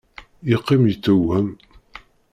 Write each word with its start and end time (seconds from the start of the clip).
Yeqqim 0.49 0.83
yettewhem. 0.89 1.47